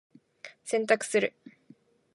[0.63, 1.33] 洗濯する。